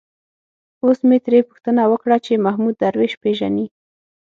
[0.85, 3.67] اوس مې ترې پوښتنه وکړه چې محمود درویش پېژني.